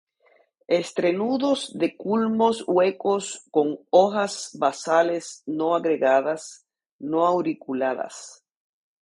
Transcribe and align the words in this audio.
Entrenudos 0.67 1.75
de 1.77 1.95
culmos 1.95 2.67
huecos 2.67 3.45
con 3.51 3.77
hojas 3.91 4.49
basales 4.57 5.43
no 5.45 5.75
agregadas; 5.75 6.65
no 6.97 7.23
auriculadas. 7.27 8.43